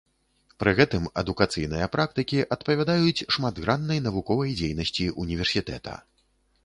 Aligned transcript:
Пры 0.61 0.71
гэтым 0.77 1.03
адукацыйныя 1.21 1.89
практыкі 1.95 2.39
адпавядаюць 2.55 3.25
шматграннай 3.37 4.03
навуковай 4.09 4.57
дзейнасці 4.63 5.09
ўніверсітэта. 5.25 5.93